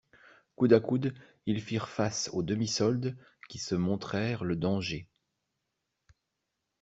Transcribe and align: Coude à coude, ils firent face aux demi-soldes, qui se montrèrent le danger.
Coude 0.55 0.73
à 0.73 0.79
coude, 0.79 1.13
ils 1.45 1.61
firent 1.61 1.87
face 1.87 2.31
aux 2.33 2.41
demi-soldes, 2.41 3.15
qui 3.49 3.59
se 3.59 3.75
montrèrent 3.75 4.43
le 4.43 4.55
danger. 4.55 5.07